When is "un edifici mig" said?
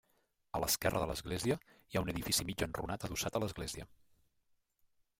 2.07-2.67